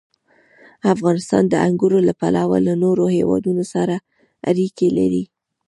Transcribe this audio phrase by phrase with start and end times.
[0.93, 3.95] افغانستان د انګورو له پلوه له نورو هېوادونو سره
[4.49, 5.23] اړیکې لري.